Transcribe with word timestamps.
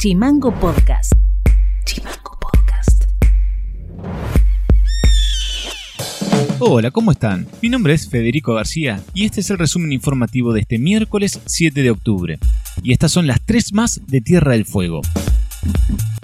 Chimango 0.00 0.50
Podcast. 0.58 1.12
Chimango 1.84 2.38
Podcast. 2.40 3.04
Hola, 6.58 6.90
¿cómo 6.90 7.12
están? 7.12 7.46
Mi 7.60 7.68
nombre 7.68 7.92
es 7.92 8.08
Federico 8.08 8.54
García 8.54 9.02
y 9.12 9.26
este 9.26 9.42
es 9.42 9.50
el 9.50 9.58
resumen 9.58 9.92
informativo 9.92 10.54
de 10.54 10.60
este 10.60 10.78
miércoles 10.78 11.38
7 11.44 11.82
de 11.82 11.90
octubre. 11.90 12.38
Y 12.82 12.92
estas 12.92 13.12
son 13.12 13.26
las 13.26 13.44
tres 13.44 13.74
más 13.74 14.00
de 14.06 14.22
Tierra 14.22 14.52
del 14.52 14.64
Fuego. 14.64 15.02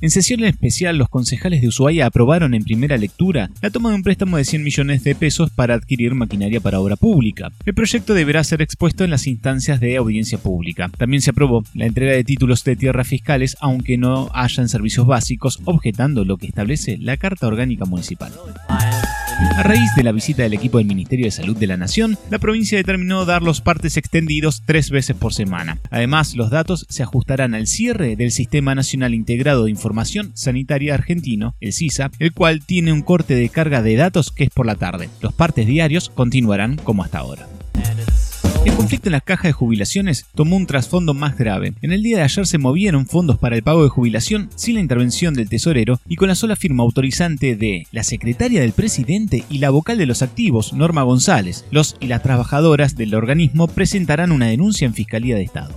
En 0.00 0.10
sesión 0.10 0.44
especial, 0.44 0.98
los 0.98 1.08
concejales 1.08 1.62
de 1.62 1.68
Ushuaia 1.68 2.06
aprobaron 2.06 2.52
en 2.52 2.64
primera 2.64 2.98
lectura 2.98 3.50
la 3.62 3.70
toma 3.70 3.90
de 3.90 3.96
un 3.96 4.02
préstamo 4.02 4.36
de 4.36 4.44
100 4.44 4.62
millones 4.62 5.04
de 5.04 5.14
pesos 5.14 5.50
para 5.50 5.74
adquirir 5.74 6.14
maquinaria 6.14 6.60
para 6.60 6.80
obra 6.80 6.96
pública. 6.96 7.50
El 7.64 7.74
proyecto 7.74 8.12
deberá 8.12 8.44
ser 8.44 8.60
expuesto 8.60 9.04
en 9.04 9.10
las 9.10 9.26
instancias 9.26 9.80
de 9.80 9.96
audiencia 9.96 10.38
pública. 10.38 10.90
También 10.96 11.22
se 11.22 11.30
aprobó 11.30 11.64
la 11.74 11.86
entrega 11.86 12.12
de 12.12 12.24
títulos 12.24 12.62
de 12.64 12.76
tierras 12.76 13.08
fiscales, 13.08 13.56
aunque 13.60 13.96
no 13.96 14.30
hayan 14.34 14.68
servicios 14.68 15.06
básicos, 15.06 15.60
objetando 15.64 16.24
lo 16.24 16.36
que 16.36 16.46
establece 16.46 16.98
la 16.98 17.16
Carta 17.16 17.46
Orgánica 17.46 17.86
Municipal. 17.86 18.32
A 19.38 19.62
raíz 19.62 19.94
de 19.94 20.02
la 20.02 20.12
visita 20.12 20.42
del 20.42 20.54
equipo 20.54 20.78
del 20.78 20.86
Ministerio 20.86 21.26
de 21.26 21.30
Salud 21.30 21.56
de 21.56 21.66
la 21.66 21.76
Nación, 21.76 22.16
la 22.30 22.38
provincia 22.38 22.78
determinó 22.78 23.26
dar 23.26 23.42
los 23.42 23.60
partes 23.60 23.98
extendidos 23.98 24.62
tres 24.64 24.90
veces 24.90 25.14
por 25.14 25.34
semana. 25.34 25.78
Además, 25.90 26.34
los 26.36 26.48
datos 26.48 26.86
se 26.88 27.02
ajustarán 27.02 27.54
al 27.54 27.66
cierre 27.66 28.16
del 28.16 28.30
Sistema 28.30 28.74
Nacional 28.74 29.12
Integrado 29.12 29.64
de 29.64 29.70
Información 29.70 30.30
Sanitaria 30.34 30.94
Argentino, 30.94 31.54
el 31.60 31.74
CISA, 31.74 32.10
el 32.18 32.32
cual 32.32 32.64
tiene 32.64 32.92
un 32.92 33.02
corte 33.02 33.34
de 33.34 33.50
carga 33.50 33.82
de 33.82 33.96
datos 33.96 34.30
que 34.30 34.44
es 34.44 34.50
por 34.50 34.64
la 34.64 34.76
tarde. 34.76 35.10
Los 35.20 35.34
partes 35.34 35.66
diarios 35.66 36.08
continuarán 36.08 36.76
como 36.76 37.04
hasta 37.04 37.18
ahora. 37.18 37.46
El 38.66 38.74
conflicto 38.74 39.08
en 39.08 39.12
las 39.12 39.22
cajas 39.22 39.44
de 39.44 39.52
jubilaciones 39.52 40.26
tomó 40.34 40.56
un 40.56 40.66
trasfondo 40.66 41.14
más 41.14 41.38
grave. 41.38 41.74
En 41.82 41.92
el 41.92 42.02
día 42.02 42.16
de 42.16 42.24
ayer 42.24 42.48
se 42.48 42.58
movieron 42.58 43.06
fondos 43.06 43.38
para 43.38 43.54
el 43.54 43.62
pago 43.62 43.84
de 43.84 43.90
jubilación 43.90 44.50
sin 44.56 44.74
la 44.74 44.80
intervención 44.80 45.34
del 45.34 45.48
tesorero 45.48 46.00
y 46.08 46.16
con 46.16 46.26
la 46.26 46.34
sola 46.34 46.56
firma 46.56 46.82
autorizante 46.82 47.54
de 47.54 47.86
la 47.92 48.02
secretaria 48.02 48.60
del 48.60 48.72
presidente 48.72 49.44
y 49.48 49.58
la 49.58 49.70
vocal 49.70 49.98
de 49.98 50.06
los 50.06 50.20
activos, 50.20 50.72
Norma 50.72 51.04
González. 51.04 51.64
Los 51.70 51.94
y 52.00 52.08
las 52.08 52.24
trabajadoras 52.24 52.96
del 52.96 53.14
organismo 53.14 53.68
presentarán 53.68 54.32
una 54.32 54.46
denuncia 54.46 54.84
en 54.84 54.94
Fiscalía 54.94 55.36
de 55.36 55.44
Estado. 55.44 55.76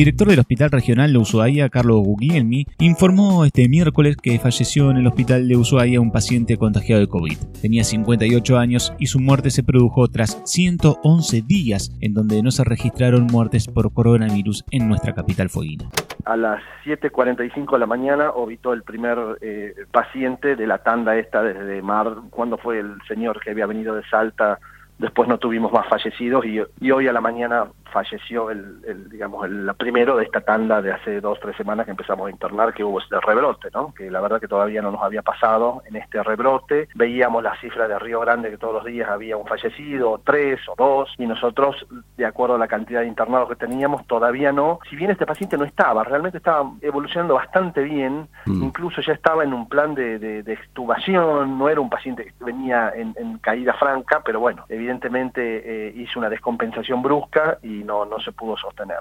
Director 0.00 0.28
del 0.28 0.38
Hospital 0.38 0.70
Regional 0.70 1.12
de 1.12 1.18
Ushuaia, 1.18 1.68
Carlos 1.68 1.98
Guglielmi, 1.98 2.64
informó 2.78 3.44
este 3.44 3.68
miércoles 3.68 4.16
que 4.16 4.38
falleció 4.38 4.90
en 4.90 4.96
el 4.96 5.06
hospital 5.06 5.46
de 5.46 5.58
Ushuaia 5.58 6.00
un 6.00 6.10
paciente 6.10 6.56
contagiado 6.56 7.02
de 7.02 7.06
COVID. 7.06 7.36
Tenía 7.60 7.84
58 7.84 8.56
años 8.58 8.94
y 8.98 9.08
su 9.08 9.20
muerte 9.20 9.50
se 9.50 9.62
produjo 9.62 10.08
tras 10.08 10.40
111 10.46 11.42
días 11.42 11.94
en 12.00 12.14
donde 12.14 12.42
no 12.42 12.50
se 12.50 12.64
registraron 12.64 13.26
muertes 13.26 13.68
por 13.68 13.92
coronavirus 13.92 14.64
en 14.70 14.88
nuestra 14.88 15.12
capital 15.12 15.50
fueguina. 15.50 15.90
A 16.24 16.34
las 16.34 16.62
7.45 16.86 17.72
de 17.72 17.78
la 17.78 17.86
mañana 17.86 18.30
obitó 18.30 18.72
el 18.72 18.84
primer 18.84 19.18
eh, 19.42 19.74
paciente 19.92 20.56
de 20.56 20.66
la 20.66 20.78
tanda 20.78 21.18
esta 21.18 21.42
desde 21.42 21.82
Mar, 21.82 22.08
cuando 22.30 22.56
fue 22.56 22.78
el 22.78 22.94
señor 23.06 23.38
que 23.40 23.50
había 23.50 23.66
venido 23.66 23.94
de 23.94 24.02
Salta 24.08 24.60
después 25.00 25.28
no 25.28 25.38
tuvimos 25.38 25.72
más 25.72 25.88
fallecidos 25.88 26.44
y, 26.44 26.60
y, 26.78 26.90
hoy 26.90 27.08
a 27.08 27.12
la 27.12 27.22
mañana 27.22 27.64
falleció 27.90 28.50
el, 28.50 28.80
el 28.86 29.08
digamos 29.10 29.46
el 29.46 29.70
primero 29.76 30.16
de 30.16 30.24
esta 30.24 30.40
tanda 30.40 30.80
de 30.82 30.92
hace 30.92 31.20
dos 31.20 31.38
tres 31.40 31.56
semanas 31.56 31.84
que 31.84 31.92
empezamos 31.92 32.26
a 32.26 32.30
internar 32.30 32.72
que 32.72 32.84
hubo 32.84 33.00
este 33.00 33.20
rebrote 33.20 33.68
no 33.72 33.92
que 33.94 34.10
la 34.10 34.20
verdad 34.20 34.40
que 34.40 34.48
todavía 34.48 34.82
no 34.82 34.90
nos 34.90 35.02
había 35.02 35.22
pasado 35.22 35.82
en 35.86 35.96
este 35.96 36.22
rebrote. 36.22 36.88
Veíamos 36.94 37.42
la 37.42 37.56
cifra 37.60 37.88
de 37.88 37.98
Río 37.98 38.20
Grande 38.20 38.50
que 38.50 38.58
todos 38.58 38.74
los 38.74 38.84
días 38.84 39.08
había 39.08 39.36
un 39.36 39.46
fallecido 39.46 40.20
tres 40.24 40.60
o 40.68 40.74
dos 40.76 41.14
y 41.18 41.26
nosotros 41.26 41.86
de 42.16 42.26
acuerdo 42.26 42.54
a 42.56 42.58
la 42.58 42.68
cantidad 42.68 43.00
de 43.00 43.06
internados 43.06 43.48
que 43.48 43.56
teníamos 43.56 44.06
todavía 44.06 44.52
no. 44.52 44.80
Si 44.88 44.96
bien 44.96 45.10
este 45.10 45.26
paciente 45.26 45.56
no 45.56 45.64
estaba 45.64 46.04
realmente 46.04 46.38
estaba 46.38 46.70
evolucionando 46.80 47.34
bastante 47.34 47.82
bien 47.82 48.28
mm. 48.46 48.62
incluso 48.62 49.00
ya 49.00 49.12
estaba 49.12 49.44
en 49.44 49.52
un 49.52 49.68
plan 49.68 49.94
de, 49.94 50.18
de, 50.18 50.42
de, 50.42 50.52
extubación 50.52 51.58
no 51.58 51.68
era 51.68 51.80
un 51.80 51.88
paciente 51.88 52.24
que 52.24 52.44
venía 52.44 52.92
en, 52.94 53.14
en 53.18 53.38
caída 53.38 53.72
franca 53.74 54.22
pero 54.24 54.40
bueno 54.40 54.64
evidentemente 54.68 55.40
eh, 55.64 55.92
hizo 55.96 56.18
una 56.18 56.28
descompensación 56.28 57.02
brusca 57.02 57.58
y 57.62 57.79
no, 57.84 58.04
no 58.04 58.18
se 58.20 58.32
pudo 58.32 58.56
sostener. 58.56 58.98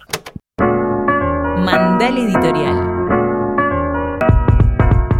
Mandal 1.65 2.17
Editorial. 2.17 2.99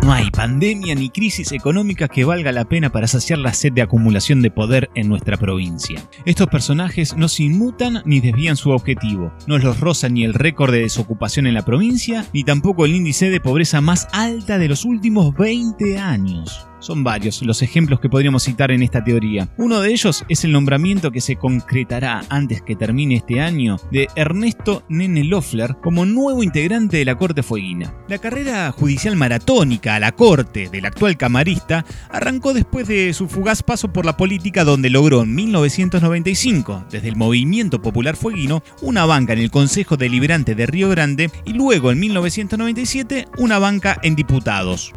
No 0.03 0.14
hay 0.14 0.31
pandemia 0.31 0.96
ni 0.96 1.09
crisis 1.09 1.52
económica 1.52 2.08
que 2.08 2.25
valga 2.25 2.52
la 2.52 2.66
pena 2.66 2.90
para 2.90 3.06
saciar 3.06 3.38
la 3.38 3.53
sed 3.53 3.74
de 3.74 3.84
acumulación 3.84 4.42
de 4.42 4.50
poder 4.50 4.90
en 4.96 5.08
nuestra 5.08 5.38
provincia. 5.38 6.02
Estos 6.25 6.48
personajes 6.48 7.16
no 7.16 7.28
se 7.28 7.44
inmutan 7.44 8.02
ni 8.06 8.19
desvían 8.19 8.56
su 8.56 8.72
objetivo. 8.72 9.31
No 9.46 9.59
los 9.59 9.80
roza 9.80 10.09
ni 10.09 10.24
el 10.24 10.34
récord 10.34 10.72
de 10.72 10.81
desocupación 10.81 11.46
en 11.46 11.53
la 11.53 11.64
provincia, 11.64 12.25
ni 12.34 12.44
tampoco 12.44 12.86
el 12.86 12.96
índice 12.96 13.30
de 13.30 13.40
pobreza 13.40 13.81
más 13.81 14.08
alta 14.12 14.58
de 14.58 14.69
los 14.69 14.84
últimos 14.86 15.36
20 15.36 16.00
años. 16.00 16.69
Son 16.79 17.03
varios 17.03 17.41
los 17.41 17.62
ejemplos 17.62 18.00
que 18.00 18.09
podríamos 18.09 18.44
citar 18.44 18.72
en 18.72 18.84
esta 18.84 19.03
teoría. 19.03 19.50
Uno 19.57 19.81
de 19.81 19.91
ellos 19.91 20.23
es 20.29 20.44
el 20.45 20.51
nombramiento 20.51 21.12
que 21.12 21.22
se 21.22 21.35
concretará 21.35 22.23
antes 22.29 22.62
que 22.62 22.75
termine 22.75 23.16
este 23.16 23.41
año 23.41 23.78
de 23.91 24.07
Ernesto 24.16 24.84
Nene 24.89 25.23
Loeffler 25.23 25.75
como 25.81 26.06
nuevo 26.06 26.44
integrante 26.44 26.97
de 26.97 27.06
la 27.06 27.16
Corte 27.16 27.44
Fueguina. 27.44 27.94
La 28.07 28.18
carrera 28.18 28.72
judicial 28.72 29.16
maratónica 29.16 29.95
a 29.95 30.00
la 30.00 30.13
Corte 30.13 30.69
del 30.69 30.85
actual 30.85 31.18
camarista 31.18 31.85
arrancó 32.09 32.53
después 32.53 32.88
de 32.88 33.13
su 33.13 33.28
fugaz 33.28 33.62
paso 33.63 33.91
por 33.91 34.06
la 34.06 34.18
política 34.18 34.63
donde 34.63 34.89
logró 34.89 35.23
en 35.23 35.35
1995, 35.35 36.85
desde 36.89 37.09
el 37.09 37.16
Movimiento 37.16 37.81
Popular 37.81 38.16
Fueguino, 38.16 38.63
una 38.81 39.06
banca 39.06 39.34
en 39.34 39.39
el 39.39 39.51
Consejo 39.51 39.97
Deliberante 39.97 40.56
de 40.56 40.66
Río 40.66 40.89
Grande 40.89 41.29
y 41.45 41.53
luego 41.53 41.91
en 41.91 42.00
1997 42.00 43.25
una 43.38 43.59
banca 43.59 44.00
en 44.01 44.16
diputados. 44.16 44.94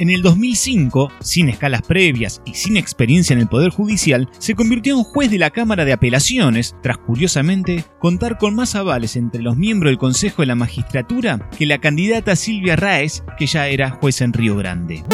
En 0.00 0.08
el 0.08 0.22
2005, 0.22 1.12
sin 1.20 1.50
escalas 1.50 1.82
previas 1.82 2.40
y 2.46 2.54
sin 2.54 2.78
experiencia 2.78 3.34
en 3.34 3.40
el 3.40 3.48
Poder 3.48 3.68
Judicial, 3.68 4.30
se 4.38 4.54
convirtió 4.54 4.96
en 4.96 5.04
juez 5.04 5.30
de 5.30 5.36
la 5.36 5.50
Cámara 5.50 5.84
de 5.84 5.92
Apelaciones, 5.92 6.74
tras 6.82 6.96
curiosamente 6.96 7.84
contar 7.98 8.38
con 8.38 8.54
más 8.54 8.74
avales 8.76 9.16
entre 9.16 9.42
los 9.42 9.58
miembros 9.58 9.90
del 9.90 9.98
Consejo 9.98 10.40
de 10.40 10.46
la 10.46 10.54
Magistratura 10.54 11.50
que 11.58 11.66
la 11.66 11.82
candidata 11.82 12.34
Silvia 12.34 12.76
Raes, 12.76 13.24
que 13.38 13.46
ya 13.46 13.68
era 13.68 13.90
juez 13.90 14.22
en 14.22 14.32
Río 14.32 14.56
Grande. 14.56 15.04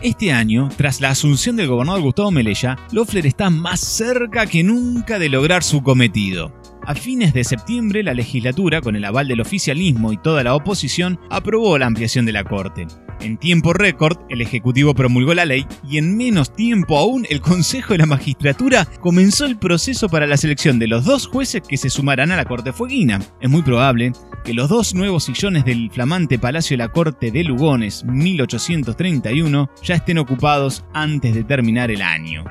Este 0.00 0.32
año, 0.32 0.68
tras 0.76 1.00
la 1.00 1.10
asunción 1.10 1.54
del 1.54 1.68
gobernador 1.68 2.02
Gustavo 2.02 2.32
Melella, 2.32 2.76
Loeffler 2.90 3.24
está 3.24 3.50
más 3.50 3.78
cerca 3.78 4.46
que 4.46 4.64
nunca 4.64 5.20
de 5.20 5.28
lograr 5.28 5.62
su 5.62 5.84
cometido. 5.84 6.52
A 6.84 6.96
fines 6.96 7.34
de 7.34 7.44
septiembre, 7.44 8.02
la 8.02 8.14
legislatura, 8.14 8.80
con 8.80 8.96
el 8.96 9.04
aval 9.04 9.28
del 9.28 9.42
oficialismo 9.42 10.12
y 10.12 10.16
toda 10.16 10.42
la 10.42 10.56
oposición, 10.56 11.20
aprobó 11.30 11.78
la 11.78 11.86
ampliación 11.86 12.26
de 12.26 12.32
la 12.32 12.42
Corte. 12.42 12.88
En 13.20 13.36
tiempo 13.36 13.72
récord, 13.72 14.18
el 14.28 14.40
Ejecutivo 14.40 14.94
promulgó 14.94 15.34
la 15.34 15.44
ley 15.44 15.66
y 15.88 15.98
en 15.98 16.16
menos 16.16 16.54
tiempo 16.54 16.98
aún 16.98 17.26
el 17.28 17.40
Consejo 17.40 17.94
de 17.94 17.98
la 17.98 18.06
Magistratura 18.06 18.84
comenzó 19.00 19.44
el 19.46 19.58
proceso 19.58 20.08
para 20.08 20.26
la 20.26 20.36
selección 20.36 20.78
de 20.78 20.86
los 20.86 21.04
dos 21.04 21.26
jueces 21.26 21.62
que 21.66 21.76
se 21.76 21.90
sumarán 21.90 22.30
a 22.30 22.36
la 22.36 22.44
Corte 22.44 22.72
Fueguina. 22.72 23.20
Es 23.40 23.50
muy 23.50 23.62
probable 23.62 24.12
que 24.44 24.54
los 24.54 24.68
dos 24.68 24.94
nuevos 24.94 25.24
sillones 25.24 25.64
del 25.64 25.90
flamante 25.90 26.38
Palacio 26.38 26.76
de 26.76 26.84
la 26.84 26.92
Corte 26.92 27.30
de 27.30 27.44
Lugones 27.44 28.04
1831 28.04 29.70
ya 29.82 29.94
estén 29.94 30.18
ocupados 30.18 30.84
antes 30.94 31.34
de 31.34 31.44
terminar 31.44 31.90
el 31.90 32.02
año. 32.02 32.44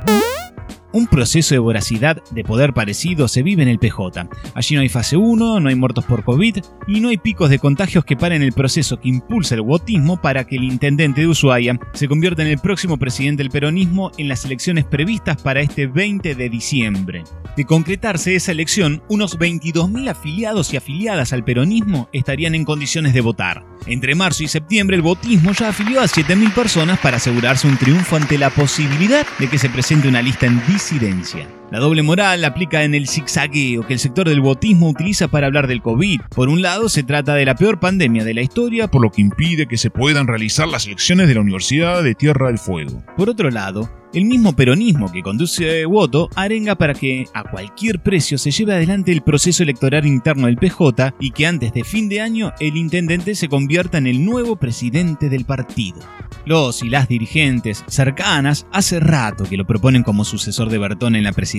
Un 0.97 1.06
proceso 1.06 1.53
de 1.53 1.59
voracidad 1.59 2.24
de 2.31 2.44
poder 2.44 2.74
parecido 2.74 3.28
se 3.28 3.44
vive 3.44 3.62
en 3.62 3.69
el 3.69 3.78
PJ. 3.78 4.28
Allí 4.56 4.74
no 4.74 4.81
hay 4.81 4.90
fase 4.90 5.16
1, 5.16 5.59
no 5.59 5.69
hay 5.69 5.75
muertos 5.75 6.06
por 6.06 6.24
COVID 6.24 6.58
y 6.88 7.02
no 7.02 7.09
hay 7.09 7.19
picos 7.19 7.52
de 7.52 7.59
contagios 7.59 8.03
que 8.03 8.18
paren 8.18 8.41
el 8.41 8.52
proceso 8.52 9.00
que 9.00 9.09
impulsa 9.09 9.53
el 9.53 9.62
botismo 9.62 10.19
para 10.19 10.47
que 10.47 10.56
el 10.56 10.63
intendente 10.63 11.22
de 11.22 11.28
Ushuaia 11.28 11.80
se 11.94 12.08
convierta 12.08 12.41
en 12.41 12.47
el 12.47 12.58
próximo 12.58 12.97
presidente 12.97 13.44
del 13.44 13.52
peronismo 13.52 14.12
en 14.18 14.28
las 14.28 14.44
elecciones 14.44 14.85
previstas 14.85 15.40
para 15.40 15.62
este 15.62 15.85
20 15.85 16.34
de 16.34 16.50
diciembre. 16.50 17.24
De 17.56 17.66
concretarse 17.66 18.34
esa 18.34 18.52
elección, 18.52 19.03
unos 19.08 19.38
22.000 19.38 20.09
afiliados 20.09 20.73
y 20.73 20.78
afiliadas 20.78 21.32
al 21.32 21.43
peronismo 21.43 22.09
estarían 22.11 22.55
en 22.55 22.66
condiciones 22.66 23.14
de 23.14 23.22
votar. 23.22 23.64
Entre 23.85 24.16
marzo 24.16 24.44
y 24.44 24.47
septiembre 24.47 24.96
el 24.96 25.02
botismo 25.02 25.52
ya 25.53 25.70
afilió 25.70 26.02
a 26.02 26.06
7.000 26.06 26.53
personas 26.53 27.00
para 27.00 27.18
asegurarse 27.18 27.68
un 27.68 27.78
triunfo 27.78 28.16
ante 28.16 28.38
la 28.38 28.50
posibilidad 28.50 29.26
de 29.40 29.50
que 29.50 29.58
se 29.58 29.70
presente 29.70 30.08
una 30.08 30.22
lista 30.22 30.46
en 30.46 30.66
disidencia. 30.68 31.47
La 31.69 31.79
doble 31.79 32.02
moral 32.02 32.46
aplica 32.46 32.85
en 32.85 32.96
el 32.96 33.09
zigzagueo 33.09 33.85
que 33.85 33.91
el 33.91 33.99
sector 33.99 34.29
del 34.29 34.40
botismo 34.40 34.90
utiliza 34.90 35.28
para 35.28 35.47
hablar 35.47 35.67
del 35.67 35.81
COVID. 35.81 36.22
Por 36.34 36.47
un 36.47 36.61
lado, 36.61 36.87
se 36.87 37.03
trata 37.03 37.35
de 37.35 37.43
la 37.43 37.55
peor 37.55 37.78
pandemia 37.78 38.23
de 38.23 38.34
la 38.34 38.41
historia, 38.41 38.87
por 38.87 39.02
lo 39.02 39.11
que 39.11 39.22
impide 39.22 39.67
que 39.67 39.78
se 39.78 39.90
puedan 39.90 40.28
realizar 40.28 40.69
las 40.69 40.85
elecciones 40.85 41.28
de 41.28 41.34
la 41.34 41.41
Universidad 41.41 42.03
de 42.03 42.16
Tierra 42.16 42.47
del 42.47 42.58
Fuego. 42.58 43.03
Por 43.17 43.29
otro 43.29 43.52
lado, 43.52 43.90
el 44.14 44.23
mismo 44.23 44.55
peronismo 44.55 45.11
que 45.11 45.22
conduce 45.22 45.85
voto 45.85 46.29
arenga 46.35 46.75
para 46.75 46.93
que 46.93 47.25
a 47.34 47.43
cualquier 47.43 47.99
precio 48.02 48.37
se 48.37 48.52
lleve 48.52 48.73
adelante 48.73 49.11
el 49.11 49.22
proceso 49.22 49.64
electoral 49.64 50.05
interno 50.05 50.47
del 50.47 50.55
PJ 50.55 51.14
y 51.19 51.31
que 51.31 51.46
antes 51.46 51.73
de 51.73 51.84
fin 51.84 52.08
de 52.08 52.22
año 52.22 52.53
el 52.61 52.78
intendente 52.78 53.35
se 53.35 53.49
convierta 53.49 53.97
en 53.97 54.08
el 54.08 54.23
nuevo 54.23 54.55
presidente 54.55 55.28
del 55.28 55.43
partido. 55.43 55.99
Los 56.46 56.81
y 56.81 56.90
las 56.90 57.09
dirigentes 57.09 57.84
cercanas 57.87 58.66
hace 58.72 59.02
rato 59.02 59.43
que 59.43 59.58
lo 59.58 59.67
proponen 59.67 60.03
como 60.03 60.23
sucesor 60.23 60.69
de 60.69 60.78
Bertón 60.78 61.17
en 61.17 61.25
la 61.25 61.34
presidencia 61.34 61.56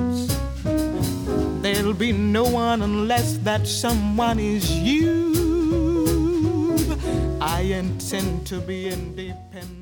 There'll 1.77 1.93
be 1.93 2.11
no 2.11 2.43
one 2.43 2.81
unless 2.81 3.37
that 3.43 3.67
someone 3.67 4.39
is 4.39 4.67
you. 4.71 5.35
I 7.39 7.61
intend 7.61 8.47
to 8.47 8.59
be 8.59 8.87
independent. 8.89 9.76